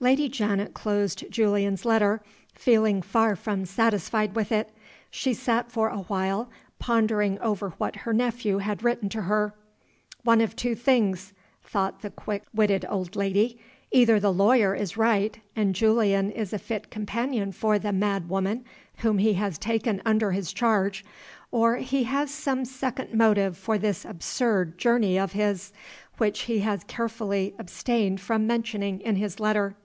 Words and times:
Lady 0.00 0.28
Janet 0.28 0.74
closed 0.74 1.30
Julian's 1.30 1.84
letter, 1.84 2.24
feeling 2.56 3.02
far 3.02 3.36
from 3.36 3.64
satisfied 3.64 4.34
with 4.34 4.50
it. 4.50 4.68
She 5.12 5.32
sat 5.32 5.70
for 5.70 5.90
a 5.90 5.98
while, 5.98 6.50
pondering 6.80 7.38
over 7.38 7.70
what 7.78 7.94
her 7.94 8.12
nephew 8.12 8.58
had 8.58 8.82
written 8.82 9.08
to 9.10 9.22
her. 9.22 9.54
"One 10.24 10.40
of 10.40 10.56
two 10.56 10.74
things," 10.74 11.34
thought 11.62 12.00
the 12.00 12.10
quick 12.10 12.42
witted 12.52 12.84
old 12.88 13.14
lady. 13.14 13.60
"Either 13.92 14.18
the 14.18 14.32
lawyer 14.32 14.74
is 14.74 14.96
right, 14.96 15.38
and 15.54 15.72
Julian 15.72 16.32
is 16.32 16.52
a 16.52 16.58
fit 16.58 16.90
companion 16.90 17.52
for 17.52 17.78
the 17.78 17.92
madwoman 17.92 18.64
whom 18.96 19.18
he 19.18 19.34
has 19.34 19.56
taken 19.56 20.02
under 20.04 20.32
his 20.32 20.52
charge, 20.52 21.04
or 21.52 21.76
he 21.76 22.02
has 22.04 22.32
some 22.32 22.64
second 22.64 23.14
motive 23.14 23.56
for 23.56 23.78
this 23.78 24.04
absurd 24.04 24.78
journey 24.78 25.16
of 25.16 25.30
his 25.30 25.72
which 26.18 26.40
he 26.40 26.58
has 26.58 26.82
carefully 26.88 27.54
abstained 27.56 28.20
from 28.20 28.48
mentioning 28.48 28.98
in 29.00 29.14
his 29.14 29.38
letter. 29.38 29.76